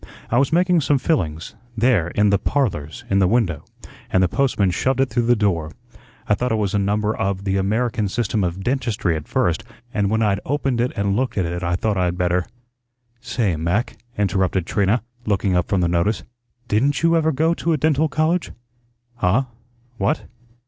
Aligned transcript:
I 0.31 0.39
was 0.39 0.51
making 0.51 0.81
some 0.81 0.97
fillings 0.97 1.53
there, 1.77 2.07
in 2.07 2.31
the 2.31 2.39
'Parlors,' 2.39 3.05
in 3.07 3.19
the 3.19 3.27
window 3.27 3.63
and 4.09 4.23
the 4.23 4.27
postman 4.27 4.71
shoved 4.71 4.99
it 4.99 5.11
through 5.11 5.27
the 5.27 5.35
door. 5.35 5.69
I 6.27 6.33
thought 6.33 6.51
it 6.51 6.55
was 6.55 6.73
a 6.73 6.79
number 6.79 7.15
of 7.15 7.43
the 7.43 7.57
'American 7.57 8.07
System 8.07 8.43
of 8.43 8.63
Dentistry' 8.63 9.15
at 9.15 9.27
first, 9.27 9.63
and 9.93 10.09
when 10.09 10.23
I'd 10.23 10.39
opened 10.43 10.81
it 10.81 10.91
and 10.95 11.15
looked 11.15 11.37
at 11.37 11.45
it 11.45 11.61
I 11.61 11.75
thought 11.75 11.97
I'd 11.97 12.17
better" 12.17 12.47
"Say, 13.21 13.55
Mac," 13.55 13.95
interrupted 14.17 14.65
Trina, 14.65 15.03
looking 15.27 15.55
up 15.55 15.67
from 15.67 15.81
the 15.81 15.87
notice, 15.87 16.23
"DIDN'T 16.67 17.03
you 17.03 17.15
ever 17.15 17.31
go 17.31 17.53
to 17.53 17.71
a 17.71 17.77
dental 17.77 18.09
college?" 18.09 18.51
"Huh? 19.17 19.43
What? 19.99 20.23